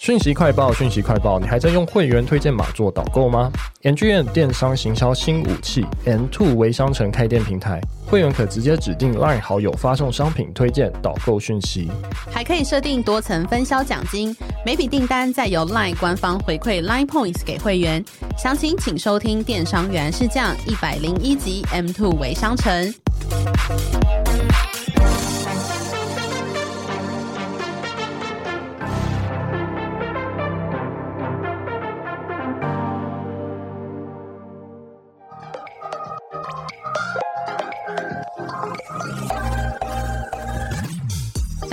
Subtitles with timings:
[0.00, 3.52] 讯息快报，讯息快报，你还在用会员推荐码做导购吗
[3.82, 11.90] ngm 电商行销新武器，M Two 微商城开店平台，会员可直接指定 LINE 好友发送商品推荐导购讯息，
[12.30, 18.02] 还可以设定多层分销奖金，每笔订单再由 LINE 官方回馈 LINE Points 给会员。
[18.38, 22.94] 详情请收听电商原来是这样一百零一集 M Two 微商城。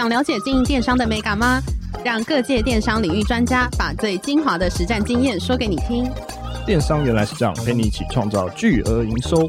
[0.07, 1.61] 想了解经营电商的美感吗？
[2.01, 6.09] 让各界电商领域专家把最精华的实战经验说给你听。
[6.65, 9.45] 电商原来是这样，陪你一起创造巨额营收。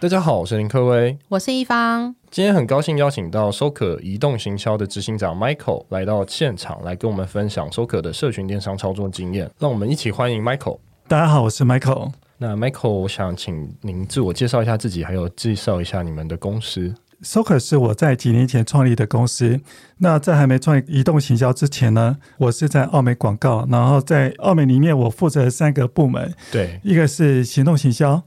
[0.00, 2.12] 大家好，我是林科威，我是一方。
[2.32, 9.48] 今天很高兴邀请到 SOCR 移动行销的执行长 Michael 来到现场，来跟我们分享 SOCR 的社群电商操作经验。
[9.60, 10.80] 让我们一起欢迎 Michael。
[11.06, 12.10] 大家好，我是 Michael。
[12.38, 16.92] 那 Michael，我想请您自我介绍一下自己，还有介绍一下你们的公司。
[17.22, 19.60] SOCR 是我在几年前创立的公司。
[19.98, 26.34] 那在还没创立移动行销之前呢，我是在奥美广告，然后在奥美里面，我负责三个部门。
[26.50, 28.22] 对，一个是行动行销，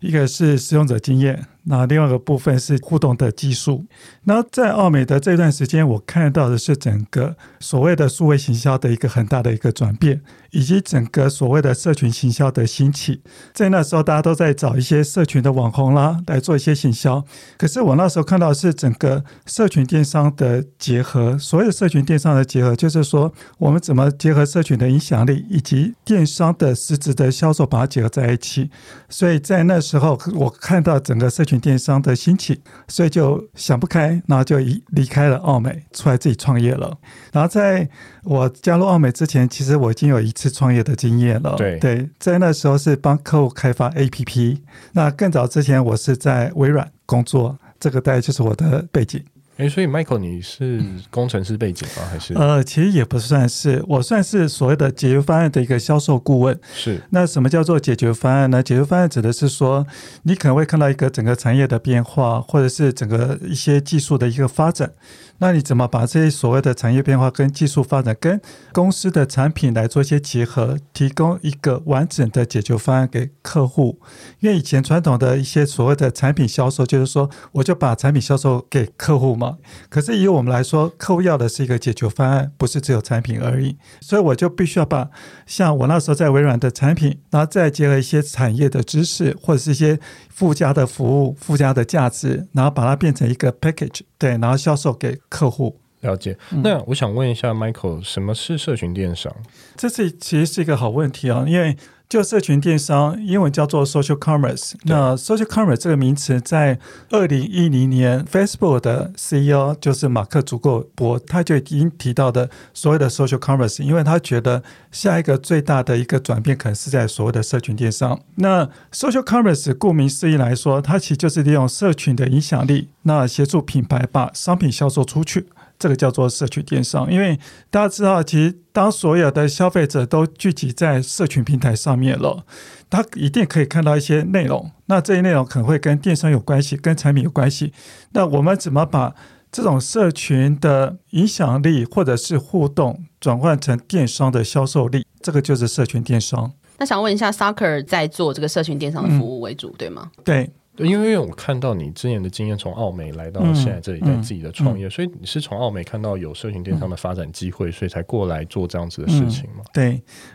[0.00, 1.46] 一个是使用者经验。
[1.64, 3.84] 那另外一个部分是互动的技术。
[4.24, 13.22] 那在奥美的这段时间，我看到的是整个所谓的数位行销的一个很大的一个转变，以及整个所谓的社群行销的兴起。
[13.52, 17.24] 在那时候，大家都在找一些社群的网红啦，来做一些行销。
[17.58, 21.38] 可是我那时候看到是整个社群电商的结合。
[21.38, 28.70] 所谓的社群电商的结合，就是说我们怎么结合社群的影响力，以及电商的实质的销售，把它结合在一起。
[29.08, 36.98] 所以在那时候，我看到整个社电商的兴起，所以就想不开，然后就离离开了奥美，出来自己创业了。
[37.32, 37.88] 然后在
[38.22, 41.56] 我加入奥美之前，其实我已经有一次创业的经验了。
[41.56, 44.58] 对对，在那时候是帮客户开发 APP。
[44.92, 49.24] 那更早之前，我是在微软工作，这个大概就是我的背景。
[49.60, 52.02] 哎，所以 Michael，你是工程师背景吗？
[52.10, 52.32] 还是？
[52.32, 56.58] 呃，其实也不算是，我算是所谓的解决方案的一个销售顾问。
[56.74, 56.98] 是。
[57.10, 58.62] 那什么叫做解决方案呢？
[58.62, 59.86] 解决方案指的是说，
[60.22, 64.92] 你可能会看到一个整个产业的变化，或者是整个一些技术的一个发展。
[65.40, 68.38] 那你怎么把这些所谓的产业变化跟技术发展跟
[68.72, 73.98] 公司的产品来做一些结合，提供一个完整的解决方案给客户？
[74.40, 79.56] 因为以前传统的一些所谓的产品销售，就是说我就把产品销售给客户嘛。
[79.88, 83.78] 可是以我们来说，客户要的是一个解决方案，不是只有产品而已。
[84.02, 85.08] 所以我就必须要把
[85.46, 95.18] 像我那时候在微软的产品，然后再结合一些产业的知识或者是一些附加的服务、附加的价值，然后把它变成一个 package，对，然后销售给。
[95.30, 95.80] 客户。
[96.00, 99.30] 了解，那我想问一下 Michael，什么是社群电商？
[99.76, 101.76] 这是其实是一个好问题啊，因为
[102.10, 104.72] 就社群电商，英文叫做 social commerce。
[104.82, 106.76] 那 social commerce 这个名词，在
[107.10, 118.18] 二零一零年，Facebook 的 CEO 就是马克·祖克伯，他就已经提到的所有的 social commerce，因为他觉得下一个最大的一个转变，可能是在所谓的社群电商。
[118.34, 125.46] 那 social commerce 顾名思义来说，它其实就是利用社群的影响力，那协助品牌把商品销售出去。
[125.80, 127.36] 这个叫做社群电商，因为
[127.70, 132.44] 大家知道，其实当所有的消费者都聚集在社群平台上面了，
[132.90, 134.70] 他一定可以看到一些内容。
[134.86, 137.72] 那这些内容可能会跟电商有关系，跟产品有关系。
[138.12, 139.14] 那我们怎么把
[139.50, 145.06] 这种社群的影响力或者是互动转换成电商的销售力？
[145.22, 146.52] 这个就是社群电商。
[146.76, 150.10] 那想问一下，SOCR 在做这个社群电商的服务为主，嗯、对吗？
[150.22, 150.50] 对。
[150.76, 159.62] 因为我看到你之前的经验，从澳美来到现在这里，在自己的创业，嗯嗯、所以你是从澳美看到有社群电商的发展机会，嗯、所以才过来做这样子的事情吗？
[159.64, 159.90] 嗯、对，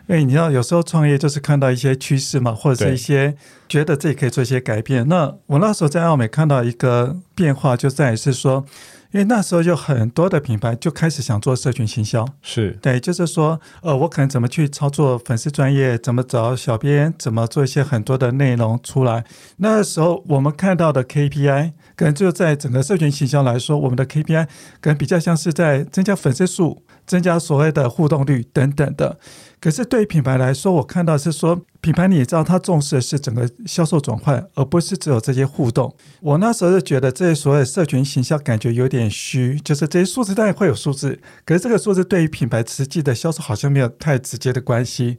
[0.06, 3.34] 因为你知道，有时候创业就是看到一些趋势嘛，或者是一些
[3.68, 5.08] 觉得自己可以做一些改变。
[5.08, 8.64] 那我那时候在澳美看到一个变化，就在于是说。
[9.12, 19.24] 因为那时候有很多的品牌就开始想做社群行销，是对，就是说，呃，我可能怎么去操作粉丝专业，怎么找小编，怎么做一些很多的内容出来。
[19.58, 24.48] 那时候我们看到的 KPI，可能就在整个社群行销来说，我们的 KPI
[24.80, 26.82] 可能比较像是在增加粉丝数。
[27.06, 29.16] 增加所谓的互动率等等的，
[29.66, 35.92] 可是对于品牌来说，我看到是说，品牌你也知道，它重视的是整个销售转换，而不是只有这些互动。
[36.20, 45.18] 我那时候就觉得这些所谓的社群行销感觉有点虚，就是这些数字当然会有数字，可是这个数字对于品牌实际的销售好像没有太直接的关系。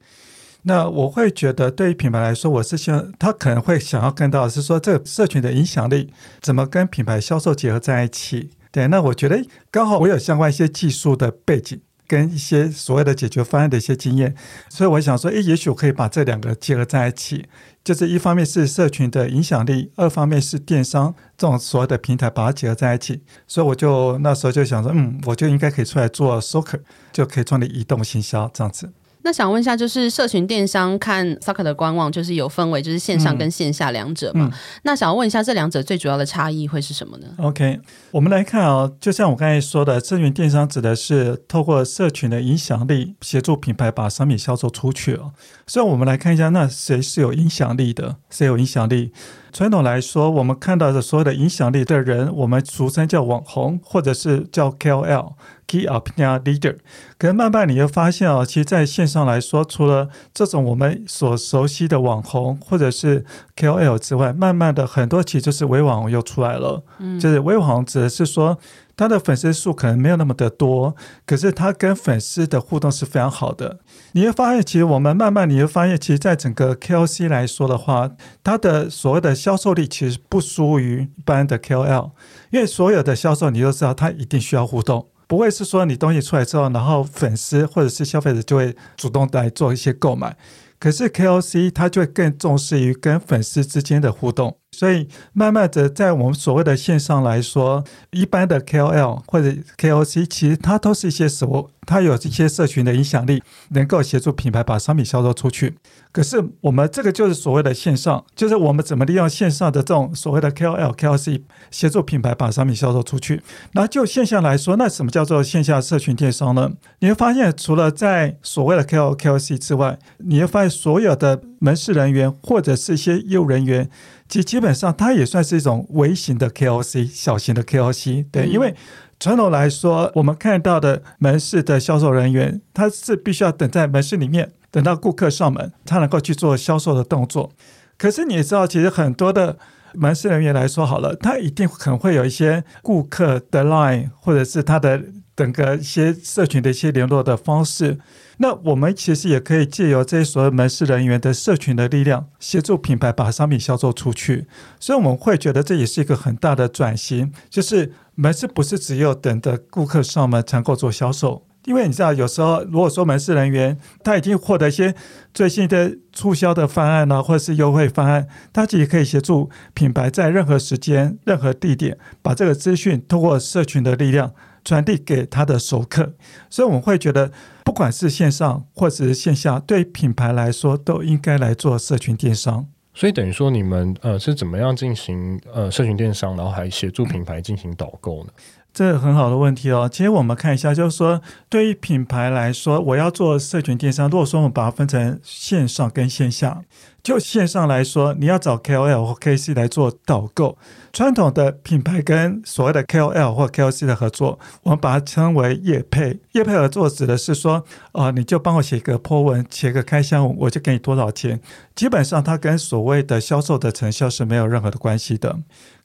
[0.61, 6.09] 那我会觉得，对于品牌来说，我是希望他可能会想要看到是说，这个社群的影响力
[6.39, 8.51] 怎么跟品牌销售结合在一起。
[8.71, 11.81] 对，那我觉得刚好我有相关一些技术的背景。
[12.07, 14.33] 跟一些所谓的解决方案的一些经验，
[14.69, 17.45] 所以我想说，诶，也许我可以把这两个结合在一起，
[17.83, 23.21] 就是一方面是社群的影响力，二方面是电商这种所有的平台，把它结合在一起。
[23.45, 26.79] 所以我就那时候就想说，嗯，我就应该可以出来做 Soccer，
[27.11, 28.91] 就可以创立移动行销这样子。
[29.27, 34.45] 那想问一下，就是社群电商看 Soccer 的官网，就是有分为就是线上跟线下两者嘛？
[34.45, 37.77] 嗯嗯、那想要问一下，这两者最主要的差异会是什么呢？OK，
[38.11, 45.33] 我们来看啊、哦，就像我刚才说的，社群电商指的是透过社群的影响力，协助品牌把商品销售出去哦。
[45.65, 48.15] 所以我们来看一下，那谁是有影响力的？
[48.29, 49.11] 谁有影响力？
[49.51, 55.33] 传统来说，我们看到的所有的影响力的人，我们俗称叫网红，或者是叫 KOL。
[55.69, 56.77] Key Opinion Leader，
[57.17, 66.81] 可是慢慢你会发现啊，其实在线上来说，除了这种我们所熟悉的网红或者是 KOL 之外，慢慢的很多其实就是微网红又出来了。
[66.99, 68.57] 嗯，就是微网红指的是说，
[68.97, 70.95] 他的粉丝数可能没有那么的多，
[71.25, 73.79] 可是他跟粉丝的互动是非常好的。
[74.13, 78.09] 你会发现，其实我们慢慢你会发现，其实在整个 KOC 来说的话，
[78.43, 82.11] 他的所谓的销售力其实不输于一般的 KOL，
[82.49, 85.07] 因为所有的销售你都知道，他一定需要互动。
[85.27, 90.35] 不会是说你东西出来之后，然后粉丝或者是消费者就会主动来做一些购买。
[90.79, 101.71] 可是 KOC 它就会更重视于跟粉丝之间的互动，所以慢慢的在我们所谓的线上来说，一般的 KOL 或者 KOC 其实它都是一些什么？
[101.87, 105.77] 它有一些社群的影响力，能够协助品牌把商品销售出去。
[106.11, 111.41] 可是我们这个就是所谓的线上，就是我们怎么利用线上的这种所谓的 KOL、KOC
[111.71, 113.41] 协助品牌把商品销售出去。
[113.71, 116.73] 那就线下来说，那什么叫做线下社群电商呢？
[116.99, 123.89] 你会发现，除了在所谓的 KOL、KOC 之外，你会发现所有的门市人员或者是一些业务人员，
[124.27, 128.25] 其基本上它也算是一种微型的 KOC、小型的 KOC。
[128.31, 128.75] 对，因为。
[129.19, 137.51] 传统来说，我们看到的门市的销售人员，他是必须要等在门市里面，等到顾客上门，他能够去做销售的动作。
[137.97, 139.57] 可是你也知道，其实很多的
[139.95, 145.01] 门市人员来说，好了，他一定可能会有一些顾客的 line，或者是他的
[145.37, 147.97] 整个一些社群的一些联络的方式。
[148.39, 154.45] 那我们其实也可以借由这些所有门市人员的社群的力量，协助品牌把商品销售出去。
[154.79, 164.93] 所以我们会觉得这也是一个很大的转型，就是门市不是只有等着顾客上门才能够做销售，因为你知道，有时候如果说门市人员他已经获得一些
[165.33, 174.33] 最新的促销的方案呢，或者是优惠方案，他其实可以协助品牌在任何时间、任何地点，把这个资讯通过社群的力量
[174.67, 176.13] 传递给他的熟客。
[176.49, 177.31] 所以我们会觉得。
[177.67, 182.65] 不管是线上或者是线下，对品牌来说都应该来做社群电商。
[182.93, 188.31] 所以等于说，你们呃是怎么样进行呃社群电商，然后还协助品牌进行导购呢？
[188.77, 189.89] 这个很好的问题哦。
[189.91, 191.19] 其实我们看一下，就是说，
[191.49, 196.61] 对于品牌来说，我要做社群电商，如果说我们把它分成线上跟线下。
[197.01, 200.57] 就线上来说，你要找 KOL 或 KC 来做导购。
[200.91, 206.19] 传统的品牌跟所谓的 KOL 或 KOC 的合作，我们把它称为业配。
[206.33, 207.63] 业配合作指的是说，
[207.93, 211.39] 啊、呃，你就帮我写个 po 文，写个开箱文，我就给你多少钱。
[211.73, 215.37] 基本上，它跟所谓的销售的成效是没有任何的关系的。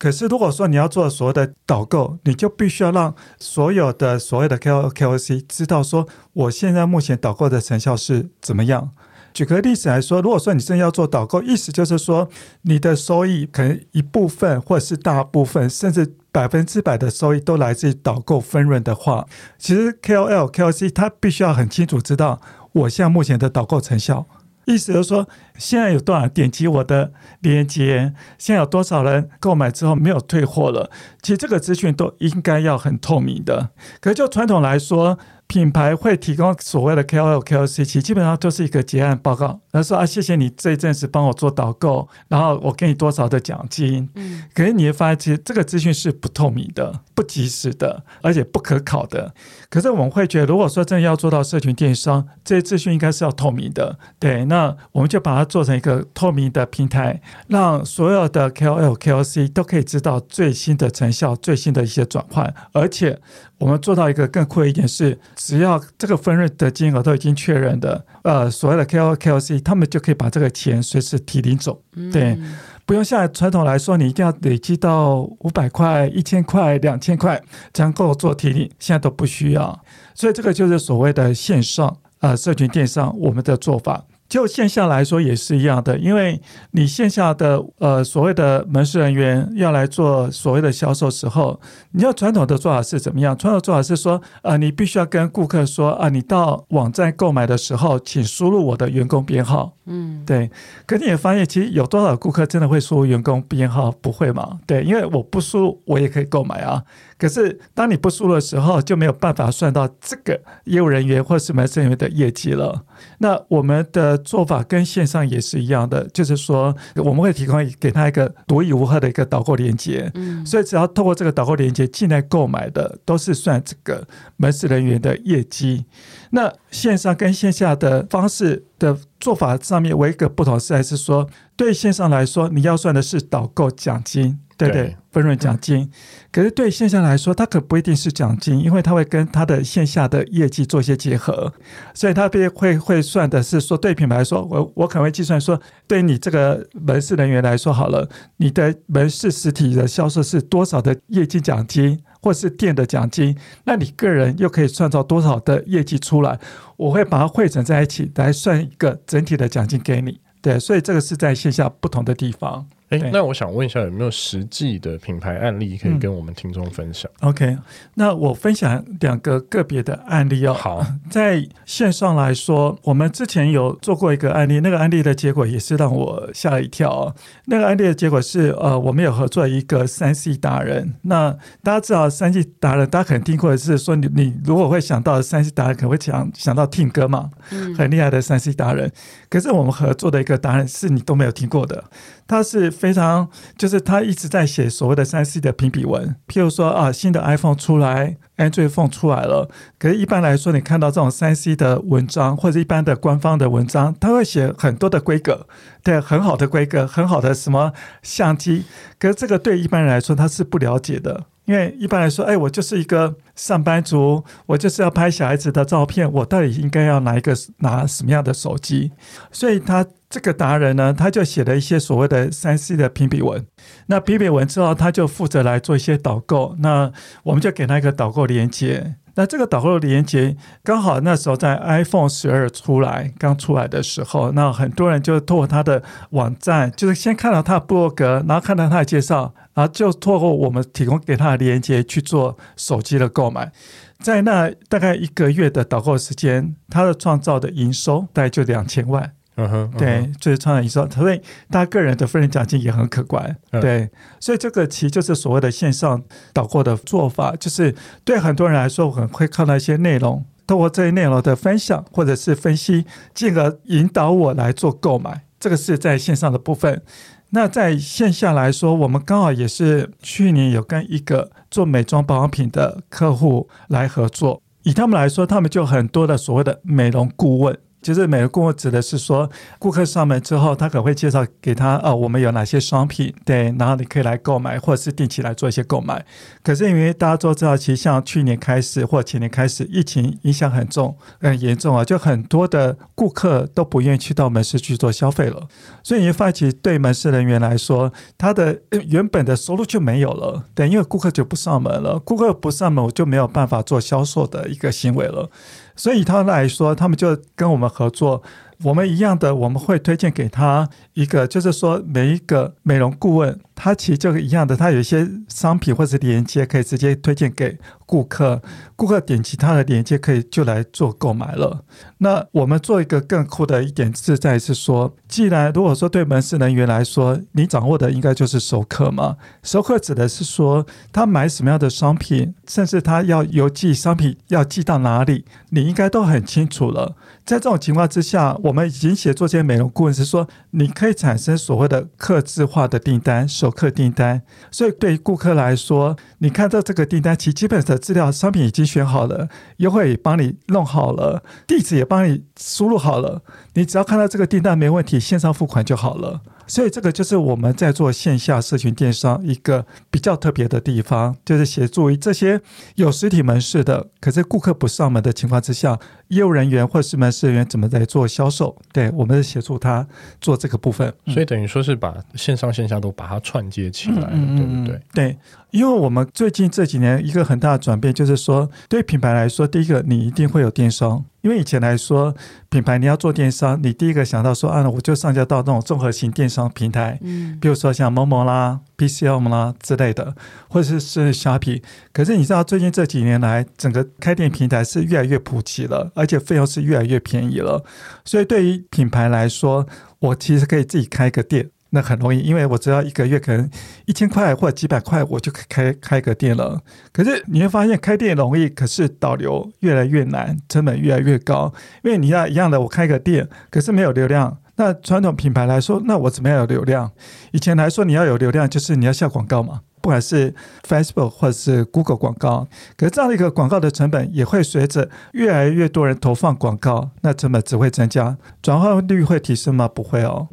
[0.03, 8.91] 可是，如果说你要做所谓的导购，你就必须要让所有的所谓的 KOL、KOC 知道说，我现在目前导购的成效是怎么样。
[9.33, 12.29] 举个例子来说，如果说你真要做导购，意思就是说，
[12.63, 22.41] 你的收益可能一部分或是大部分，甚至百分之百的收益都来自于导购分润的话，其实 KOL、KOC 他必须要很清楚知道
[22.73, 24.27] 我现在目前的导购成效。
[24.65, 25.29] 意思就是说，
[25.59, 30.91] 现在有多少点击我的链接，现在有多少人购买之后没有退货了，
[31.23, 33.71] 其实这个资讯都应该要很透明的。
[34.01, 39.61] 可是就传统来说，品牌会提供所谓的 KOL、KOC，其实基本上都是一个结案报告。
[39.71, 44.09] 他说啊，谢谢你这一阵子帮我做导购，然后我给你多少的奖金。
[44.15, 49.35] 嗯，可是你会发现，其实这个资讯是不透明的、不及时的，而且不可考的。
[49.69, 53.99] 可是我们会觉得，如果说真的要做到社群电商，这些资讯应该是要透明的。
[54.19, 63.19] 对，那我们就把它做成一个透明的平台，让所有的 KOL、KOC 都可以知道最新的成效、最新的一些转换，而且。
[63.59, 71.81] 我们做到一个更酷的一点是，只要这个分润的金额都已经确认的，呃，所谓的 KOL、KOC，他们就可以把这个钱随时提领走，
[72.13, 72.37] 对，
[72.85, 77.41] 不用像传统来说，你一定要累积到五百块、一千块、两千块
[77.73, 79.81] 才能够做提领，现在都不需要，
[80.13, 84.05] 所以这个就是所谓的线上呃社群电商我们的做法。
[84.33, 91.61] 就线下来说也是一样的，因为你线下的呃所谓的门市人员要来做所谓的销售时候，
[91.91, 93.37] 你要传统的做法是怎么样？
[93.37, 99.77] 传统做法是说，呃，你必须要跟顾客说啊，你到网站购买的时候，请输入我的员工编号。
[99.85, 100.51] 嗯，对。
[100.87, 103.91] 可你也发现，其实有多少顾客真的会输入员工编号？
[104.01, 104.61] 不会嘛？
[104.67, 106.83] 对，因为我不输，我也可以购买啊。
[107.23, 112.85] 可是，当你不输的时候，就没有办法算到这个业务人员或是门市人员的业绩了。
[113.19, 120.11] 那我们的做法跟线上也是一样的，就是说，我们会提供给他一个独一无二的一个导购链接。
[120.15, 124.05] 嗯，所以只要透过这个导购链接进来购买的，都是算这个
[124.37, 125.85] 门市人员的业绩。
[126.31, 134.41] 那线上跟线下的方式的做法上面，唯一一个不同是还是说，对线上来说，你要算的是导购奖金。
[134.71, 135.91] 对对，分润奖金。
[136.31, 141.53] 可是对线下来说，它可不一定是奖金，因为它会跟它的线下的业绩做一些结合，
[141.95, 156.39] 所以它会会会算的是说，对品牌来说，我我可能会计算说，对你这个门市人员来说，好了，你的门市实体的销售是多少的业绩奖金，或是店的奖金，那你个人又可以创造多少的业绩出来？
[156.77, 160.21] 我会把它汇整在一起来算一个整体的奖金给你。
[160.41, 162.67] 对，所以这个是在线下不同的地方。
[162.93, 167.11] 哎，那我想问一下，有没有实际的品牌案例可以跟我们听众分享？
[167.21, 167.57] 嗯，OK，
[167.95, 170.53] 那我分享两个个别的案例哦。
[170.53, 177.15] 好， 在线上来说，我们之前有做过一个案例，那个案例的结果也是让我吓了一跳哦。
[177.47, 180.95] 那个案例的结果是，呃，我们有合作一个三 C 达人。
[181.03, 187.31] 那大家知道三 C 达人，大家可能听过的是说，你你如果会想到三 C 达人，可能会想想到 Tim 哥嘛，
[187.79, 188.93] 很厉害的三 C 达人。
[189.31, 191.85] 可是我们合作的一个达人是你都没有听过的。
[192.27, 199.49] 他是非常，就是他一直在写所谓的三 C 的评比文，譬如说啊，新的 iPhone 出来，Android Phone 出来了。
[199.79, 205.47] 可是，一般来说，你看到这种三 C 的文章，或者一般的官方的文章，他会写很多的规格，
[205.85, 207.73] 对，很好的规格，很好的什么
[208.03, 208.65] 相机。
[208.99, 211.27] 可是，这个对一般人来说，他是不了解的。
[211.45, 218.93] 因为一般来说，哎，我就是一个上班族，我就是要拍小孩子的照片，我到底应该要拿一个拿什么样的手机？
[219.33, 223.45] 所以他这个达人呢，他就写了一些所谓的三 C 的评比文。
[223.87, 226.55] 那评比文之后，他就负责来做一些导购。
[226.61, 226.93] 那
[227.25, 228.97] 我们就给他一个导购链接。
[229.15, 239.35] 那这个导购链接刚好那时候在 iPhone 十二出来刚出来的时候，那很多人就透过他的网站，就是先看到他的部落格，然后看到他的介绍。
[239.55, 243.53] 然后就透过我们提供给他的连接去做手机的购买，
[244.01, 249.13] 在那大概一个月的导购时间，他的创造的营收大概就两千万。
[249.45, 251.21] 嗯哼，嗯哼对，就是创造营收，所以
[251.51, 253.37] 他个人的分润奖金也很可观。
[253.51, 262.85] 嗯、对，所以这个其实就是所谓的线上导购的做法，就是对很多人来说，我们会看到一些内容，通过这些内容的分享或者是分析，
[263.15, 265.23] 进而引导我来做购买。
[265.39, 266.83] 这个是在线上的部分。
[267.31, 277.59] 那在线下来说，我们刚好也是去年有跟一个做美妆保养品的客户来合作，以他们来说，他们就很多的所谓的美容顾问。
[277.83, 286.05] 就是美容顾问指的是说，顾客上门之后，他可能会介绍给他，哦，我们有哪些商品，对，然后你可以来购买，或者是定期来做一些购买。
[286.43, 295.49] 可是因为大家都知道，其实像去年开始或前年开始，疫情影响很重、很严重啊，就很多的顾客都不愿意去到门市去做消费了。
[295.83, 305.29] 所以你发现，其实对门市人员来说，他的原本的收入就没有了，对，因为顾客就不上门了，顾客不上门，我就没有办法做销售的一个行为了。
[305.77, 308.23] 所以他来说，他们就跟我们合作。
[308.65, 317.59] 我们一样的，我们会推荐给他一个，就是说每一个美容顾问，他其实就一样的，他有一些商品或者连接可以直接推荐给
[317.93, 318.41] 顾客，
[318.75, 321.63] 顾客点击他的链接可以就来做购买了。
[321.99, 336.97] 那我们做一个更酷的一点是在是说，既然如果说对门市人员来说，你掌握的应该就是熟客嘛，熟客指的是说他买什么样的商品，甚至他要邮寄商品要寄到哪里，你应该都很清楚了。
[337.27, 344.23] 在这种情况之下，我们已经写作些美容顾问是说，你可以产生所谓的客制化的订单、熟客订单。
[344.51, 353.23] 所以对于顾客来说，你看到这个订单，其基本上资料、商品已经选好了，优惠也帮你弄好了，地址也帮你输入好了，
[353.55, 356.21] 你只要看到这个订单没问题，线上付款就好了。
[356.47, 362.41] 所以这个就是我们在做线下社群电商一个比较特别的地方，就是协助于这些
[362.75, 368.57] 有实体门市的，可是顾客不上门的情况之下，业务人员或是门市人员怎么在做销售？
[368.73, 369.87] 对，我们是协助他
[370.21, 370.93] 做这个部分。
[371.07, 374.81] 所以等于说是把线上线下都把它串接起来，嗯、对不对？
[374.93, 375.19] 对，
[375.53, 381.05] 因为我们最近这几年一个很大的转变就是说，对品牌来说，第一个你一定会有电商。
[381.21, 382.13] 因为以前来说，
[382.49, 390.17] 品牌你要做电商，你第一个想到说啊，我就上架到那种综合型电商平台，嗯，比如说像某某啦、PCM 啦之类的，
[390.49, 391.63] 或者是是 Shopee。
[391.93, 397.63] 可是你知道，最近这几年来，整个开店平台是越来越普及了，而且费用是越来越便宜了。
[398.05, 399.67] 所以对于品牌来说，
[400.01, 401.51] 我其实可以自己开个店。
[401.75, 403.51] 那很容易，因为我只要一个月可能
[403.87, 406.61] 一千块或者几百块，我就可以开开个店了。
[406.93, 411.53] 可是你会发现开店容易，可是导流越来越难，成本越来越高。
[411.83, 414.39] 因为你要一样的，我开个店，可是没有流量。
[414.57, 416.93] 那传统品牌来说，那我怎么样有流量？
[417.31, 420.35] 以前来说，你要有流量，就是你要下广告嘛，不管是
[420.69, 422.47] Facebook 或者是 Google 广告。
[422.77, 429.67] 可是这样的一个广告的成本也会随着越来越多人投放广告，那成本只会增加，转化率会提升吗？
[429.67, 430.29] 不会哦。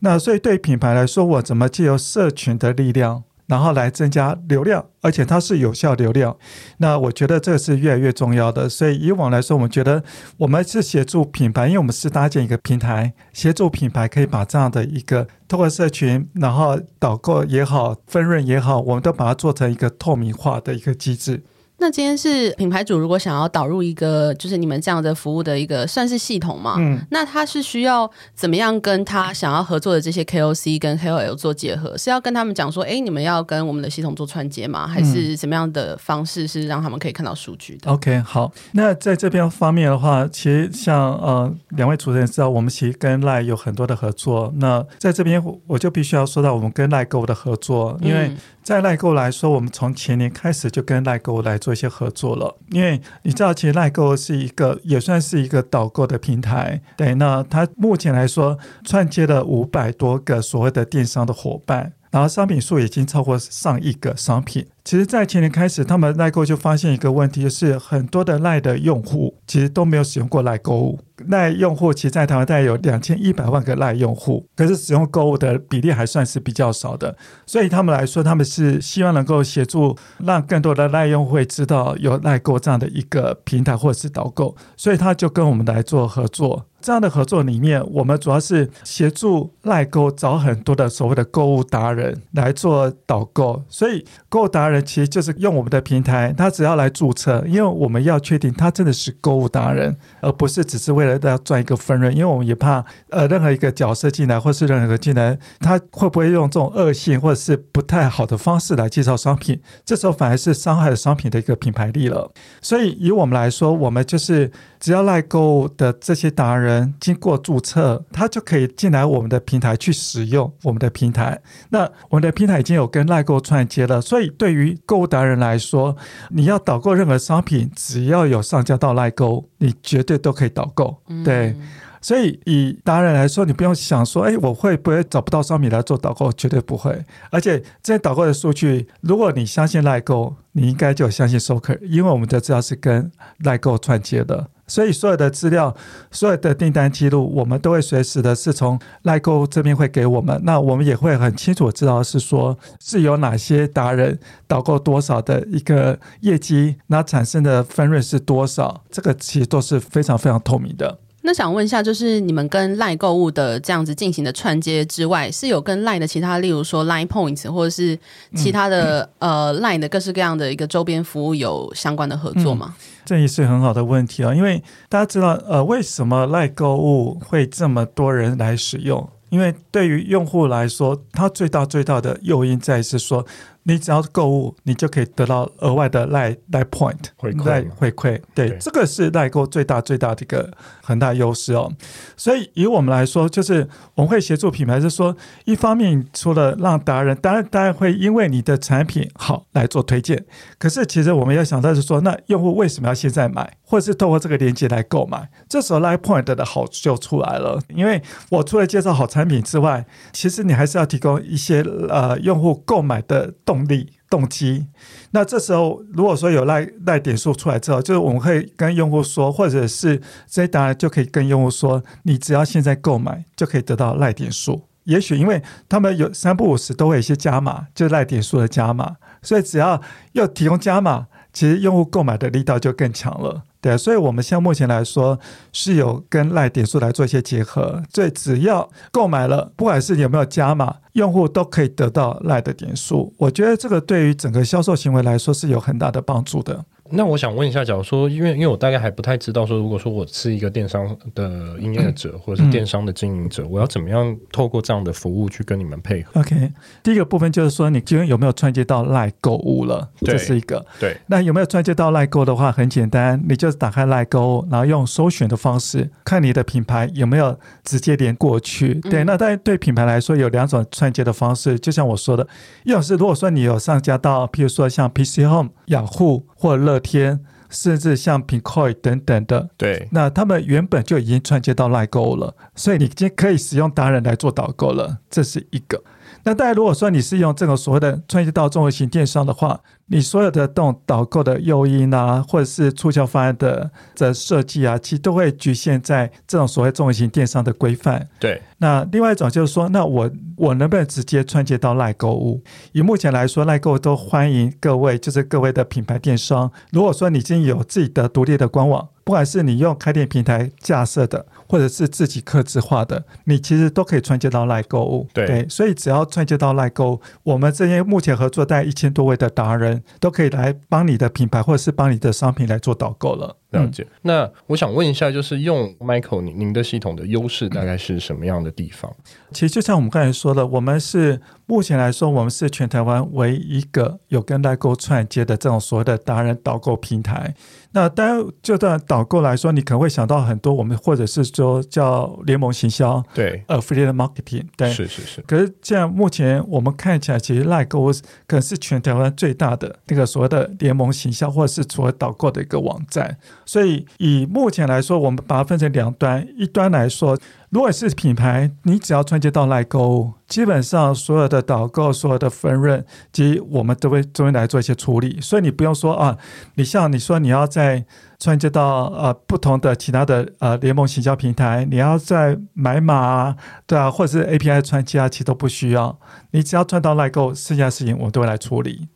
[0.00, 6.36] 那所以对品牌来说，我怎么借由社群的力量，然后来增加流量，而且它是有效流量。
[6.76, 8.68] 那我觉得这是越来越重要的。
[8.68, 10.04] 所以以往来说，我们觉得
[10.36, 21.42] 我们是协助品牌，因为我们是搭建一个平台，协助品牌可以把这样的一个通过社群，然后导购也好，分润也好，我们都把它做成一个透明化的一个机制。
[21.80, 26.74] 那今天是品牌主，如果想要导入一个就是你们这样的服务的一个算是系统嘛？
[26.78, 31.96] 嗯，那他是需要怎么样跟他想要合作的这些 KOC 跟 KOL 做结合？
[31.96, 34.88] 是要跟他们讲说，哎，你们要跟我们的系统做串接吗？
[34.88, 38.52] 还是怎么样的方式是让他们可以看到数据的？OK，好。
[38.72, 44.52] 那在这边方面的话，其实像呃两位主持人知道，我们其实跟 LINE 有很多的合作。
[44.56, 48.32] 那在这边我就必须要说到我们跟 LINE Go 的合作，因为
[48.68, 51.72] 在赖购来说，我们从前年开始就跟赖购来做。
[51.72, 56.82] 一些合作了，因为你知道，其实赖购是一个也算是一个导购的平台。
[56.96, 64.66] 对，那它目前来说串接了五百多个所谓的电商的伙伴，然后商品数已经超过上亿个商品。
[64.88, 70.98] 其实，在前年开始，他们 LINE Go 就发现一个问题，就是很多的赖的用户其实都没有使用过赖购物。
[71.26, 77.14] 赖用户其实在台湾大概有两千一百万个赖用户，可是使用购物的比例还算是比较少的。
[77.44, 86.64] 所以他们来说，他们是希望能够协助让更多的赖用户知道有赖购这样的一个平台或者是导购，所以他就跟我们来做合作。
[86.80, 94.77] 这样的合作里面，我们主要是协助赖购找很多的所谓的购物达人来做导购，所以购物达人。
[94.82, 102.14] 其实就是用我们的平台，他只要来注册，因为我们要确定他真的是购物达人，而不是只是为了要赚一个分润。
[102.14, 109.60] 因为我们也怕，呃，任何一个角色进来，或是任何一个进来，他会不会用这种恶性或者是不太好的方式来介绍商品？
[109.84, 112.30] 这时候反而是伤害了商品的一个品牌力了。
[112.60, 121.40] 所以以我们来说，我们就是只要 LINE 购物的这些达人经过注册，他就可以进来我们的平台去使用我们的平台。
[121.70, 125.96] 那我们的平台已经有跟 LINE 购串接了，所以对于购物达人来说，
[126.30, 130.96] 你要导购任何商品，只要有上架到 LINE 购，你绝对都可以导购。
[131.24, 131.68] 对，嗯、
[132.00, 136.32] 所以以达人来说，你不用想说，哎，我会不会找不到商品来做导购？
[136.32, 137.04] 绝对不会。
[137.30, 143.10] 而且这些导购的数据，如果你相信 LINE 购，你应该就相信 Soker，因为我们的资料是跟
[143.42, 144.48] LINE 购串接的。
[144.68, 145.74] 所以所有的资料、
[146.12, 150.40] 所有的订单记录，我们都会随时的是从奈购这边会给我们。
[150.44, 160.98] 那我们也会很清楚知道是说是有哪些达人导购多少的一个业绩，那产生的分润是多少，这个其实都是非常非常透明的。
[161.28, 167.98] 那想问一下，就是你们跟 LINE 购物的这样子进行的串接之外，是有跟 LINE 的其他，例如说 LINE Points 或者是
[168.34, 172.74] 其他的、嗯、呃 LINE 的各式各样的一个周边服务有相关的合作吗？
[172.78, 179.06] 嗯、这也是很好的问题啊，因为大家知道，呃，为什么 LINE 购物会这么多人来使用？
[179.28, 183.26] 因为对于用户来说，它最大最大的诱因在于是说。
[183.68, 188.18] 你只要购物，你就可以得到额外的 LINE LINE point 回馈回馈。
[188.34, 190.50] 对，对这个是 LINE 购最大最大的一个
[190.82, 191.70] 很大优势哦。
[192.16, 200.24] 所以以我们来说，就是我们会协助品牌，是说一方面除了让达人，当然当然会因为你的产品好来做推荐。
[200.56, 205.28] 可是其实我们要想到是说，那用户为什么要现在买，或者是透过这个链接来购买？
[205.46, 214.66] 这时候 LINE point 的好处就出来了，因为我除了介绍好产品之外，其实你还是要提供一些呃用户购买的动动力、动机，
[215.10, 224.62] 那这时候如果说有赖赖点数出来之后，就是我们可以跟用户说，或者是这些达人就可以跟用户说，你只要现在购买就可以得到赖点数。
[224.84, 229.80] 也许因为他们有三不五十都会有一些加码，就赖点数的加码，所以只要
[230.12, 231.06] 要提供加码，
[231.38, 233.44] 其实用户购买的力道就更强了。
[233.60, 235.16] 对，所以我们现在目前来说
[235.52, 243.14] 是有跟赖点数来做一些结合，所以只要购买了，不管是有没有加码，用户都可以得到赖的点数。
[243.18, 246.64] 我觉得这个对于整个销售行为来说是有很大的帮助的。
[246.90, 259.88] 那我想问一下，假如说，因为因为我大概还不太知道说，如果说我是一个电商的营业者，嗯、或者是电商的经营者，嗯、我要怎么样透过这样的服务去跟你们配合？OK，第一个部分就是说，你今天有没有串接到 LINE 购物了？
[260.00, 260.64] 这是一个。
[260.80, 260.96] 对。
[261.06, 268.80] 那有没有串接到 LINE 购的话，很简单，你就打开 LINE 购物，然后用搜寻的方式看你的品牌有没有直接连过去。
[268.84, 269.04] 嗯、对。
[269.04, 272.26] 那当然对品牌来说有两种串接的方式，就像我说的，
[272.64, 277.24] 一种是如果说你有上架到，譬如说像 PC Home、雅虎或乐天。
[277.50, 285.82] 甚至像 p i n c o i 等等的，对，那他们原本就已经串接到 LINE 购物了，所以你已经可以使用达人来做导购了，这是一个。
[286.28, 298.06] 那大家如果说你是用这种所谓的串接到综合型电商的话，你所有的这种导购的诱因啊，或者是促销方案的的设计啊，其实都会局限在这种所谓综合型电商的规范。
[298.20, 298.42] 对。
[298.58, 302.42] 那另外一种就是说，那我我能不能直接串接到 LINE 购物？
[302.72, 306.52] 以目前来说，LINE 购物都欢迎各位，就是各位的品牌电商。
[306.70, 308.86] 如果说你已经有自己的独立的官网。
[309.04, 315.08] 不管是你用开店平台架设的，或者是自己刻制化的，你其实都可以串接到 LINE 购物。
[315.14, 323.36] 对，对，所以只要串接到 LINE 购物，我们这些目前合作带一千多位的达人，都可以来帮你的品牌或者是帮你的商品来做导购了。
[323.50, 323.82] 了解。
[323.82, 328.94] 嗯、那我想问一下，就是用 Michael 您您的系统的优势大概是什么样的地方？
[329.32, 337.34] 其实就像我们刚才说的，我们是目前来说，我们是全台湾唯一一个有跟 LINE 购串接的这种所谓的达人导购平台。
[337.72, 345.20] 那当然，就算导购来说，你可能会想到很多，我们或者是说叫联盟行销，对，affiliate marketing，对，是是是。
[345.22, 347.92] 可是现在目前我们看起来，其实 LINE 购
[348.26, 353.16] 可能是全台湾最大的那个所谓的联盟行销，或者是所谓导购的一个网站。
[353.48, 357.18] 所以以目前来说，我们把它分成两端，一端来说。
[357.48, 366.18] 如果是品牌，你只要串接到赖购物，基本上所有的导购、所有的分润，及我们都会这边来做一些处理，所以你不用说啊，
[366.56, 367.86] 你像你说你要在
[368.18, 375.98] 串接到呃不同的其他的呃联盟行销平台，你要在买码啊，对啊，或者是 API 串接啊，其实都不需要，
[376.32, 378.88] 你只要串到赖购，剩下的事情我都会来处理。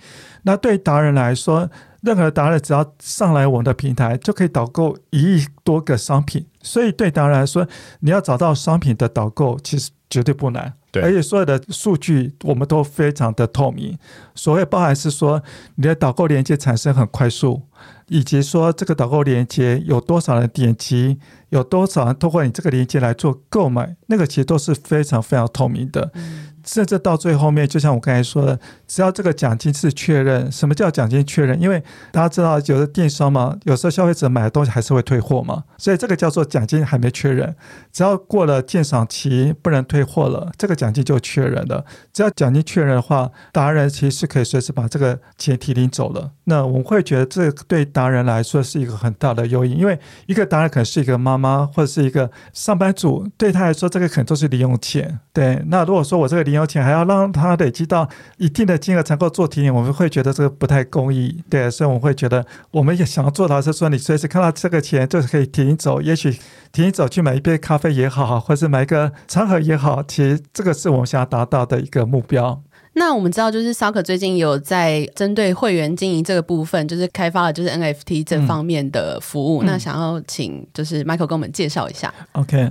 [0.42, 1.70] 那对达人来说，
[2.02, 6.46] 任何达人只要上来我们的平台，就可以导购一亿多个商品。
[6.62, 7.66] 所以对达人来说，
[8.00, 10.72] 你要找到商品的导购，其实绝对不难。
[10.90, 13.98] 对，而且所有的数据我们都非常的透明。
[14.34, 15.42] 所谓包含是说，
[15.76, 17.62] 你的导购连接产生很快速，
[18.08, 21.18] 以及说这个导购链接有多少人点击，
[21.50, 26.10] 有多少人通过你这个链接来做购买，那个其实都是非常非常透明的。
[26.14, 31.60] 嗯甚至到最后面，就像我刚才说的，只要这个奖金是确认，什么叫奖金确认？
[31.60, 37.56] 因为大家知道，有的电商嘛，有时候消费者买的东西还是会退货嘛，所以这个叫做奖金还没确认。
[37.92, 41.84] 只要过了鉴赏期，不能退货了，这个奖金就确认了。
[42.12, 46.30] 只要奖金确认的话，达人其实是可以随时把这个钱提领走了。
[46.44, 55.20] 那我们会觉得，这对达人来说是一个很大的诱因，因为一个达人可能是一个妈妈或者是一个上班族，对他来说，这个可能都是零用钱。
[55.32, 58.06] 对，那如果说我这个零用钱还要让他累积到
[58.36, 61.42] 一定的金额才够做提领，我们会觉得这个不太公义。
[61.48, 66.38] 对，所以我们会觉得，我们也想要做到是说，你随时看到这个钱就是可以提领走，也许
[66.72, 72.62] 提领走去买一杯咖啡也好，或者是买一个餐盒也好，其实这个是我们想要达到的一个目标。
[72.94, 79.62] 那我们知道，就是 Stalker 最近有在针对会员经营这个部分，就是开发了就是 NFT 这方面的服务。
[79.62, 82.12] 嗯、那想要请就是 Michael 跟我们介绍一下。
[82.32, 82.70] OK。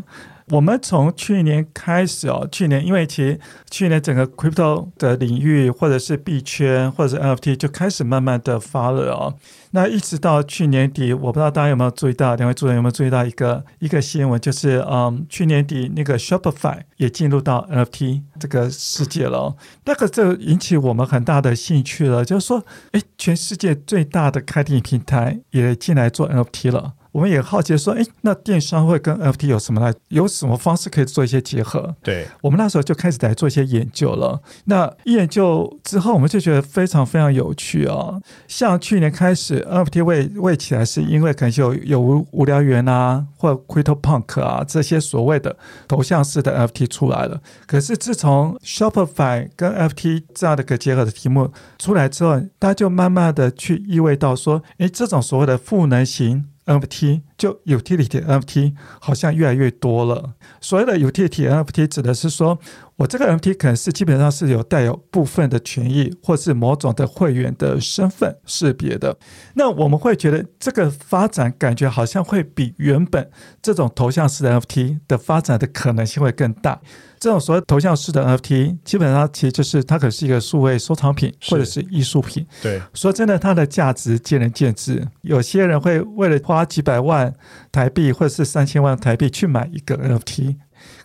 [0.52, 9.34] 我们从去年开始哦，去年因为其实去年整个 crypto 的领域，或者是币圈，或者是 NFT 就开始慢慢的发热哦。
[9.72, 19.56] 那一直到去年底，我不知道大家有没有注意到，两位主人有没有注意到一个一个新闻，就是嗯，去年底那个 Shopify 也进入到 NFT 这个世界了。
[19.86, 26.96] 那个就引起我们很大的兴趣了，就是说，诶，全世界最大的开店平台也进来做 NFT 了。
[27.12, 29.93] 我们也好奇说，哎，那电商会跟 NFT 有什么来？
[30.08, 31.93] 有什么方式可以做一些结合？
[32.02, 34.41] 对，我们那时候就开始来做一些研究了。
[34.65, 38.21] 那研究之后，我们就觉得非常非常有趣哦。
[38.47, 45.58] 像去年开始，NFT 会为起来，是因为可能有有无无聊猿啊，或 CryptoPunk 啊这些所谓的
[45.89, 47.41] 头像式的 NFT 出来了。
[47.67, 56.45] 可是自从 Shopify 跟 NFT 这样的一个结合的题目出来之后，大家就慢慢的去意味到说，哎，这种所谓的赋能型。
[56.80, 60.34] NFT 就 utility NFT 好像越来越多了。
[60.60, 62.60] 所谓的 utility NFT 指的是说，
[62.98, 69.18] 我这个 NFT 可能是基本上是有带有部分的权益，或是某种的会员的身份识别的。
[69.56, 73.30] 那我们会觉得这个发展感觉好像会比原本
[73.62, 76.82] 这种头像式的 NFT 的发展的可能性会更大。
[77.22, 82.44] 这种所谓头像式的 NFT，基本上其实就是它可是一个数位收藏品或者是艺术品。
[82.64, 85.08] 对，说真的，它的价值见仁见智。
[85.22, 87.32] 有些人会为了花几百万
[87.72, 90.56] 台币或者是三千万台币去买一个 NFT。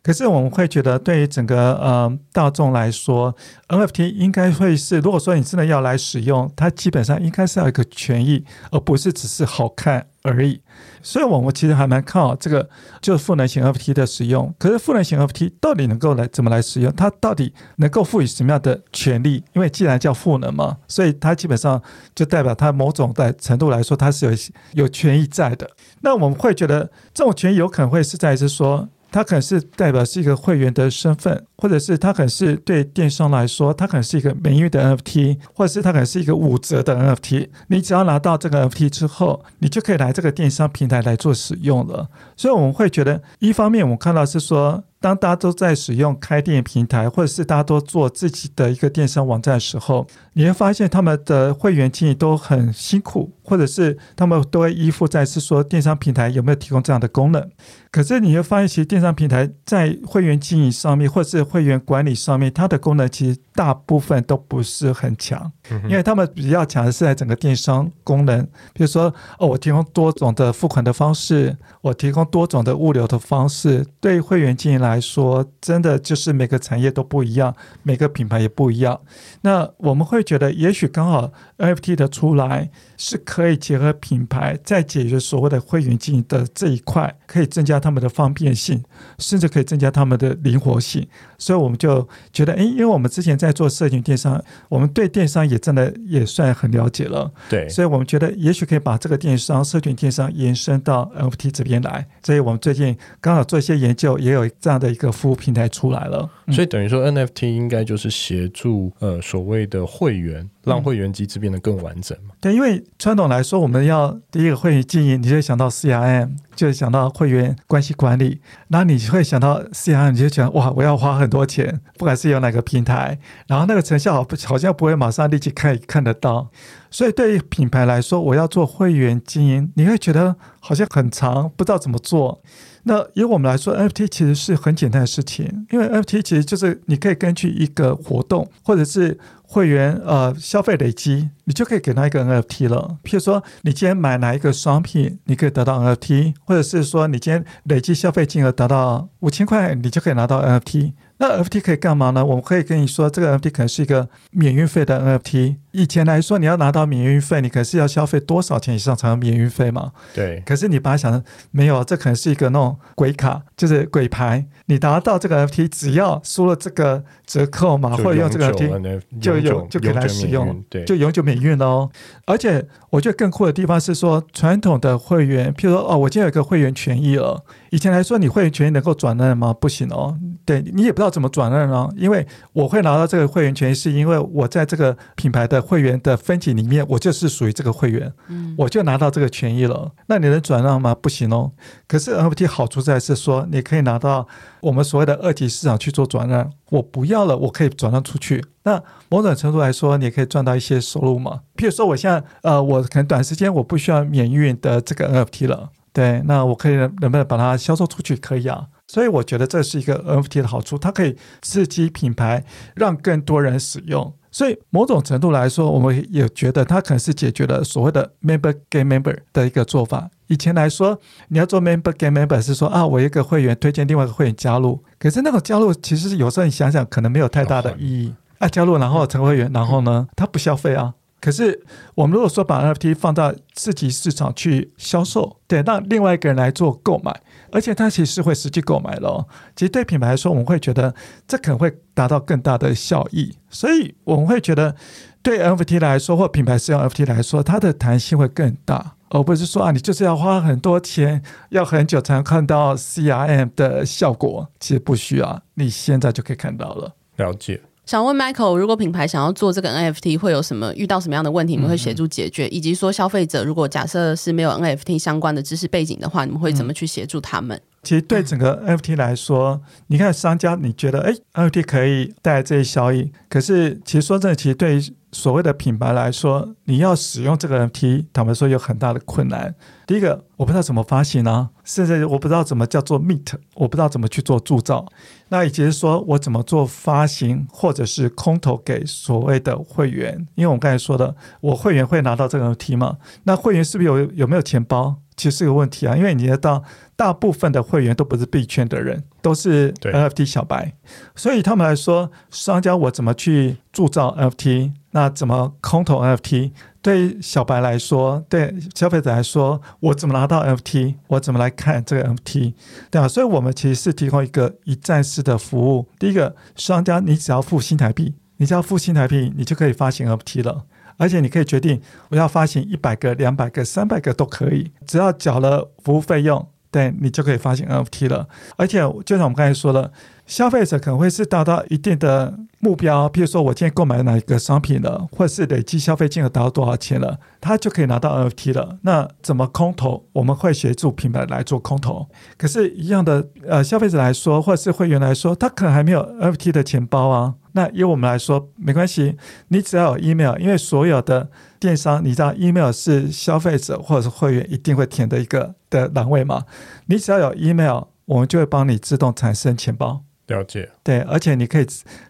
[0.06, 3.34] 可是我们会觉得，对于整个呃大众来说
[3.66, 10.60] ，NFT 应该会是，如果说你真的要来使用，它基本上应该是要一个权益，而不是只是好看而已。
[11.02, 12.68] 所以，我们其实还蛮看好这个，
[13.02, 14.54] 就是赋能型 NFT 的使用。
[14.60, 16.94] 可是，赋能型 NFT 到底能够来怎么来使用？
[16.94, 19.42] 它到底能够赋予什么样的权利？
[19.54, 21.82] 因为既然叫赋能嘛，所以它基本上
[22.14, 25.68] 就代表它某种的程度来说，它是有有权益在的。
[26.02, 28.88] 那我们会觉得，这种权益有可能会是在是说。
[29.10, 37.48] 它可能是代表是一个会员的身份，或者是它可能是对电商来说，它可能是一个名誉的 NFT，或者是它可能是一个五折的 NFT。
[37.68, 42.08] 你只要拿到这个 NFT 之后，你就可以来这个电商平台来做使用了。
[42.36, 44.84] 所以我们会觉得，一方面我们看到是说。
[44.98, 57.50] 当大家都在使用开店平台，或者是大家都做自己的一个电商网站的时候，你会发现他们的会员经营都很辛苦，或者是他们都会依附在是说电商平台有没有提供这样的功能。
[57.90, 65.50] 可是你会发现，其实电商平台在会员经营上面，或者是会员管理上面，它的功能其实大部分都不是很强，
[65.84, 68.42] 因为他们比较强的是在整个电商功能，
[68.74, 74.86] 比如说哦，我提供多种的付款的方式，我提供多种的物流的方式，对会员经营来。
[74.86, 79.00] 来说，真的就是每个产业都不一样，每个品牌也不一样。
[79.40, 88.80] 那我们会觉得，也许刚好 NFT 的出来是可以结合品牌，在解决所谓的会员经营的这一块，可以增加他们的方便性，
[89.18, 91.04] 甚至可以增加他们的灵活性。
[91.36, 97.30] 所以我们就觉得，诶，因为我们之前在做社群电商，我们对电商也真的也算很了解了。
[97.50, 102.06] 对，所以我们觉得，也许可以把这个电商、社群电商延伸到 NFT 这边来。
[102.22, 106.30] 所以我们最近刚好做一些研究，也有这样的一个服务平台出来了。
[106.46, 110.48] 嗯、所以等于说，NFT 应该就是协助呃所谓的会员。
[110.66, 112.34] 让会员机制变得更完整嘛？
[112.40, 118.40] 对，因为传统来说，我们要第一个会员经营，你就想到 CRM，就想到会员关系管理。
[118.68, 126.50] 然后你会想到 CRM，你就觉得哇，我要花很多钱，不管是用哪个平台，然后那个成效好好像不会马上立即看看得到。
[126.90, 132.42] 所以对于品牌来说，我要做会员经营，你会觉得好像很长，不知道怎么做。
[132.88, 139.18] 那以我们来说，NFT 其实是很简单的事情，因为 NFT 其实就是你可以根据一个活动或者是。
[139.48, 142.98] 会员呃消费累积，你就可以给他一个 NFT 了。
[143.04, 150.94] 譬如说，你今天买哪一个商品，你可以得到 NFT，或者是说你今天累积消费金额达到五千块，你就可以拿到 NFT。
[151.18, 152.26] 那 NFT 可以干嘛呢？
[152.26, 155.54] 我们可以跟你说，这个 NFT 可能是一个免运费的 NFT。
[155.76, 159.92] 以前来说，你要拿到免运费，你可是要消费多少钱以上才有免运费嘛？
[160.14, 160.42] 对。
[160.46, 164.46] 可是你把它想成没有，这可能是一个那种鬼卡，就是鬼牌。
[164.64, 171.90] 你拿到这个 NFT，只要输了这个折扣嘛，或者用这个 NFT，就有就可以来使用，对，就永久免运哦。
[172.24, 177.44] 而且我觉得更酷的地方是说，传统的会员，譬如说哦，我今天有一个会员权益了。
[177.70, 179.52] 以前来说，你会员权益能够转让吗？
[179.52, 180.18] 不行哦。
[180.46, 189.90] 对，你也不知道怎么转让哦，因为我会拿到这个会员权益，是因为我在这个品牌的会员的分级里面，我就是属于这个会员，嗯，我就拿到这个权益了。
[190.06, 190.94] 那你能转让吗？
[190.94, 191.50] 不行哦。
[191.88, 194.28] 可是 NFT 好处在是说，你可以拿到
[194.60, 198.44] 我们所谓的二级市场去做转让，我不要了，我可以转让出去。
[198.62, 201.40] 那某种程度来说，你也可以赚到一些收入嘛。
[201.56, 205.70] 譬如说，我现在呃，我可能短时间我不需要免运的这个 NFT 了。
[205.92, 208.14] 对，那我可以能不能把它销售出去？
[208.16, 214.12] 可以啊，所以我觉得这是一个 NFT 的好处，它可以刺激品牌，让更多人使用。
[214.36, 220.10] 所以某种程度来说，我们也觉得它可能是解决了所谓的 member g a m e member 的一个做法。
[220.26, 228.14] 以前来说，你要做 member g a m e member 是说啊，我一个会员推荐另外一个会员加入，可是那个加入其实有时候你想想，可能没有太大的意义。
[228.36, 230.92] 啊，加入然后成为会员，然后呢，他不消费啊。
[231.26, 231.60] 可是，
[231.96, 239.26] 我们如果说把 NFT 放到次级市场去销售，对，让另外一个人来做购买，而且他其实会实际购买咯。
[239.56, 240.94] 其实对品牌来说，我们会觉得
[241.26, 243.36] 这可能会达到更大的效益。
[243.50, 244.76] 所以我们会觉得，
[245.20, 254.48] 对 NFT 来说，或品牌使用 NFT 来说，它的弹性会更大，而不是说啊，你就是要花很多钱，要很久才能看到 CRM 的效果。
[254.60, 256.94] 其实不需要，你现在就可以看到了。
[257.16, 257.62] 了解。
[257.86, 261.54] 想问 Michael，如果品牌想要做这个 NFT，会有什么遇到什么样的问题？
[261.54, 262.46] 你们会协助解决？
[262.46, 267.60] 嗯、以及说消费者如果假设是没有 NFT 相关的知识背景的话，你们会怎么去协助他们？
[267.84, 279.54] 其实对整个 NFT 来说，你看商家，你觉得哎，NFT 可以带来这些效益，可是其实说真的，其实对于所谓的品牌来说，你要使用这个 NFT，坦白说有很大的困难。
[279.86, 284.84] 第一个，我不知道怎么发行啊，甚至我不知道怎么叫做 mint，我不知道怎么去做铸造。
[285.28, 290.26] 那以及说我怎么做发行，或者是空投给所谓的会员？
[290.34, 292.98] 因为我刚才说的，我会员会拿到这个 NFT 吗？
[293.24, 294.96] 那会员是不是有有没有钱包？
[295.16, 296.62] 其实是个问题啊，因为你知道，
[296.94, 300.74] 大部分的会员都不是币圈的人，都是 NFT 小白，
[301.14, 304.72] 所以他们来说，商家我怎么去铸造 NFT？
[304.90, 306.52] 那怎么空投 NFT？
[306.86, 310.94] 对于小白来说，对消费者来说，我怎么拿到 NFT？
[311.08, 312.54] 我怎么来看这个 NFT？
[312.92, 313.08] 对吧？
[313.08, 315.88] 所以我们其实是提供一个一站式的服务。
[315.98, 320.66] 第一个，商家你只要付新台币，你只要付新台币，你就可以发行 NFT 了。
[320.96, 328.28] 而且你可以决定我要发行一百个、两百个、三百个都可以，只要缴了服务费用，对你就可以发行 NFT 了。
[328.56, 329.90] 而且就像我们刚才说了，
[330.26, 338.78] 消费者可能会是达到一定的目标，比如说我今天购买哪一个商品了，或是累计消费金额达到多少钱了，他就可以拿到 NFT 了。
[338.82, 340.04] 那怎么空投？
[340.12, 342.06] 我们会协助品牌来做空投。
[342.36, 347.34] 可是，一样的，呃，消费者来说，或是会员来说，他可能还没有 NFT 的钱包啊。
[347.56, 349.16] 那以我们来说，没关系，
[349.48, 356.44] 你只要有 email，因为所有的电商，你知道 email 是消费者或者是会员一定会填的一个的栏位嘛？
[356.84, 360.02] 你只要有 email，我们就会帮你自动产生钱包。
[360.26, 360.70] 了解。
[360.84, 361.66] 对，而且你可以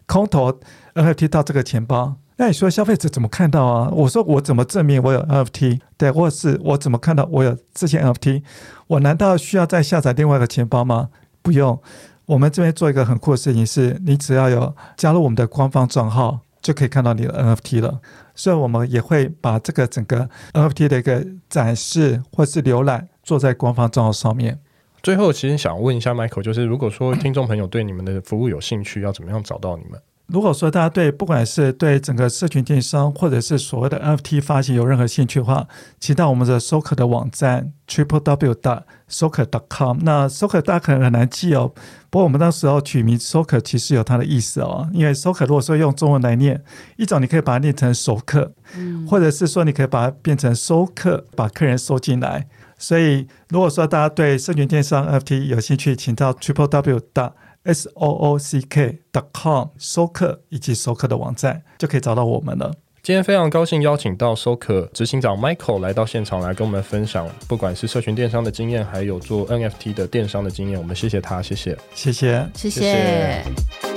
[0.07, 0.61] 空投
[0.95, 2.17] NFT 到这个钱包。
[2.39, 3.89] 那你说消费者怎么看到啊？
[3.93, 5.79] 我说我怎么证明我有 NFT？
[5.97, 8.43] 对，或是我怎么看到我有这些 NFT？
[8.89, 11.11] 我难道需要再下载另外一个钱包吗？
[11.41, 11.81] 不用。
[12.27, 18.01] 我们这边做一个很酷的事情是，你只要有加入我们的官方账号，就可以看到你的 NFT 了。
[18.35, 24.59] 所以，我们也会把这个整个 NFT 的一个展示或是浏览做在官方账号上面。
[25.03, 30.01] 最后，其实想问一下 Michael，就是如果说听众朋友对你们的服务有兴趣，要怎么样找到你们？
[30.27, 35.69] 如果说大家对不管是对整个社群电商，或者是所谓的 NFT 发行有任何兴趣的话，
[36.01, 39.99] 请到我们的 Soker 的网站 triple w dot soker dot com。
[40.03, 41.73] 那 Soker 大家可能很难记哦，
[42.11, 46.61] 不过我们那时候取名 Soker 其实有它的意思哦，因为 Soker 如果说用中文来念，
[46.97, 52.49] 一种你可以把它念成熟客，嗯，或者是说你可以把它变成收客，把客人收进来。
[52.79, 57.33] 所以如果说大家对社群电商 NFT 有兴趣，请到 triple w dot
[57.67, 62.73] S O O C K dot com 收客以及收客的网站就可以找到我们了。
[63.03, 72.81] 今天非常高兴邀请到收客执行长 Michael 来到现场来跟我们分享，不管是社群电商的经验，还有做 NFT 的电商的经验，我们谢谢他，谢谢，谢谢，谢谢。
[72.81, 73.96] 谢谢